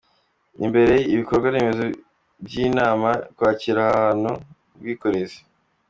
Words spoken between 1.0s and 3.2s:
ibikorwa remezo by’inama,